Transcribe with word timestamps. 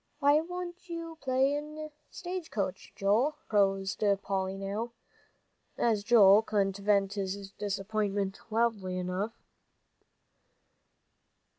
"Why 0.17 0.37
don't 0.37 0.89
you 0.89 1.19
play 1.21 1.61
stage 2.09 2.49
coach, 2.49 2.91
Joel?" 2.95 3.37
proposed 3.47 4.03
Polly 4.23 4.57
now, 4.57 4.93
as 5.77 6.03
Joel 6.03 6.41
couldn't 6.41 6.77
vent 6.77 7.13
his 7.13 7.51
disappointment 7.51 8.39
loudly 8.49 8.97
enough. 8.97 9.35